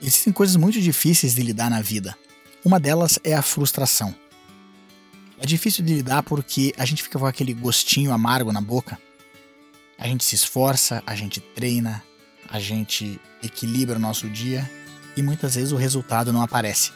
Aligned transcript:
Existem 0.00 0.32
coisas 0.32 0.56
muito 0.56 0.80
difíceis 0.80 1.34
de 1.34 1.42
lidar 1.42 1.70
na 1.70 1.80
vida. 1.80 2.16
Uma 2.64 2.78
delas 2.78 3.18
é 3.24 3.34
a 3.34 3.42
frustração. 3.42 4.14
É 5.38 5.46
difícil 5.46 5.84
de 5.84 5.94
lidar 5.94 6.22
porque 6.22 6.74
a 6.76 6.84
gente 6.84 7.02
fica 7.02 7.18
com 7.18 7.26
aquele 7.26 7.54
gostinho 7.54 8.12
amargo 8.12 8.52
na 8.52 8.60
boca. 8.60 8.98
A 9.98 10.06
gente 10.06 10.24
se 10.24 10.34
esforça, 10.34 11.02
a 11.06 11.14
gente 11.14 11.40
treina, 11.40 12.02
a 12.48 12.58
gente 12.58 13.20
equilibra 13.42 13.96
o 13.96 14.00
nosso 14.00 14.28
dia 14.28 14.70
e 15.16 15.22
muitas 15.22 15.54
vezes 15.54 15.72
o 15.72 15.76
resultado 15.76 16.32
não 16.32 16.42
aparece. 16.42 16.92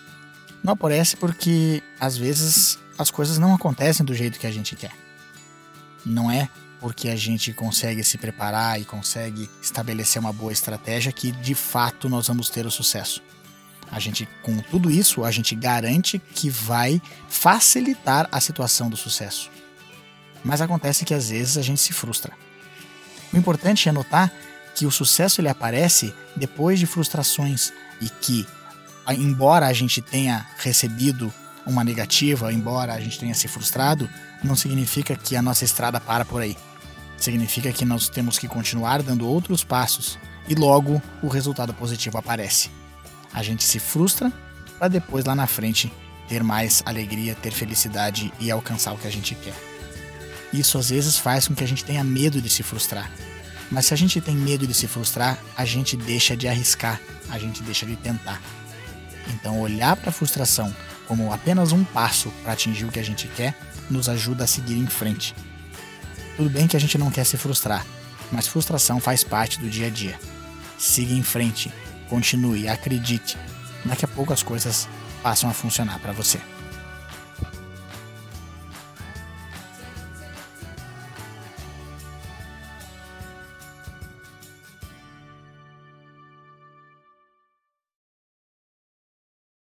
Não 0.62 0.74
aparece 0.74 1.16
porque 1.16 1.82
às 1.98 2.16
vezes 2.16 2.78
as 2.98 3.10
coisas 3.10 3.38
não 3.38 3.54
acontecem 3.54 4.04
do 4.04 4.14
jeito 4.14 4.38
que 4.38 4.46
a 4.46 4.52
gente 4.52 4.76
quer. 4.76 4.92
Não 6.04 6.30
é 6.30 6.48
porque 6.80 7.08
a 7.08 7.16
gente 7.16 7.52
consegue 7.52 8.02
se 8.02 8.16
preparar 8.16 8.80
e 8.80 8.84
consegue 8.84 9.48
estabelecer 9.62 10.20
uma 10.20 10.32
boa 10.32 10.52
estratégia 10.52 11.12
que 11.12 11.30
de 11.30 11.54
fato 11.54 12.08
nós 12.08 12.28
vamos 12.28 12.48
ter 12.48 12.66
o 12.66 12.70
sucesso. 12.70 13.22
A 13.92 13.98
gente, 13.98 14.28
com 14.42 14.56
tudo 14.58 14.90
isso, 14.90 15.24
a 15.24 15.30
gente 15.30 15.54
garante 15.54 16.18
que 16.34 16.48
vai 16.48 17.02
facilitar 17.28 18.28
a 18.30 18.40
situação 18.40 18.88
do 18.88 18.96
sucesso. 18.96 19.50
Mas 20.44 20.60
acontece 20.60 21.04
que 21.04 21.12
às 21.12 21.28
vezes 21.28 21.58
a 21.58 21.62
gente 21.62 21.80
se 21.80 21.92
frustra. 21.92 22.32
O 23.32 23.36
importante 23.36 23.88
é 23.88 23.92
notar 23.92 24.32
que 24.74 24.86
o 24.86 24.90
sucesso 24.90 25.40
ele 25.40 25.48
aparece 25.48 26.14
depois 26.36 26.78
de 26.78 26.86
frustrações 26.86 27.72
e 28.00 28.08
que, 28.08 28.46
embora 29.08 29.66
a 29.66 29.72
gente 29.72 30.00
tenha 30.00 30.46
recebido 30.58 31.32
uma 31.66 31.84
negativa, 31.84 32.52
embora 32.52 32.94
a 32.94 33.00
gente 33.00 33.18
tenha 33.18 33.34
se 33.34 33.48
frustrado, 33.48 34.08
não 34.42 34.56
significa 34.56 35.16
que 35.16 35.36
a 35.36 35.42
nossa 35.42 35.64
estrada 35.64 36.00
para 36.00 36.24
por 36.24 36.40
aí. 36.40 36.56
Significa 37.20 37.70
que 37.70 37.84
nós 37.84 38.08
temos 38.08 38.38
que 38.38 38.48
continuar 38.48 39.02
dando 39.02 39.28
outros 39.28 39.62
passos 39.62 40.18
e 40.48 40.54
logo 40.54 41.00
o 41.22 41.28
resultado 41.28 41.74
positivo 41.74 42.16
aparece. 42.16 42.70
A 43.32 43.42
gente 43.42 43.62
se 43.62 43.78
frustra 43.78 44.32
para 44.78 44.88
depois 44.88 45.26
lá 45.26 45.34
na 45.34 45.46
frente 45.46 45.92
ter 46.26 46.42
mais 46.42 46.82
alegria, 46.86 47.34
ter 47.34 47.50
felicidade 47.52 48.32
e 48.40 48.50
alcançar 48.50 48.94
o 48.94 48.98
que 48.98 49.06
a 49.06 49.12
gente 49.12 49.34
quer. 49.34 49.54
Isso 50.52 50.78
às 50.78 50.88
vezes 50.88 51.18
faz 51.18 51.46
com 51.46 51.54
que 51.54 51.62
a 51.62 51.68
gente 51.68 51.84
tenha 51.84 52.02
medo 52.02 52.40
de 52.40 52.48
se 52.48 52.62
frustrar. 52.62 53.10
Mas 53.70 53.86
se 53.86 53.94
a 53.94 53.96
gente 53.96 54.20
tem 54.20 54.34
medo 54.34 54.66
de 54.66 54.74
se 54.74 54.88
frustrar, 54.88 55.38
a 55.56 55.64
gente 55.64 55.96
deixa 55.96 56.36
de 56.36 56.48
arriscar, 56.48 57.00
a 57.28 57.38
gente 57.38 57.62
deixa 57.62 57.84
de 57.84 57.96
tentar. 57.96 58.40
Então, 59.28 59.60
olhar 59.60 59.94
para 59.94 60.08
a 60.08 60.12
frustração 60.12 60.74
como 61.06 61.32
apenas 61.32 61.70
um 61.70 61.84
passo 61.84 62.32
para 62.42 62.52
atingir 62.52 62.84
o 62.84 62.90
que 62.90 62.98
a 62.98 63.04
gente 63.04 63.28
quer 63.28 63.54
nos 63.90 64.08
ajuda 64.08 64.44
a 64.44 64.46
seguir 64.46 64.78
em 64.78 64.86
frente. 64.86 65.34
Tudo 66.36 66.50
bem 66.50 66.66
que 66.66 66.76
a 66.76 66.80
gente 66.80 66.96
não 66.96 67.10
quer 67.10 67.24
se 67.24 67.36
frustrar, 67.36 67.84
mas 68.32 68.46
frustração 68.46 69.00
faz 69.00 69.22
parte 69.22 69.58
do 69.58 69.68
dia 69.68 69.88
a 69.88 69.90
dia. 69.90 70.18
Siga 70.78 71.12
em 71.12 71.22
frente, 71.22 71.72
continue, 72.08 72.68
acredite. 72.68 73.36
Daqui 73.84 74.04
a 74.04 74.08
pouco 74.08 74.32
as 74.32 74.42
coisas 74.42 74.88
passam 75.22 75.50
a 75.50 75.52
funcionar 75.52 75.98
para 75.98 76.12
você. 76.12 76.40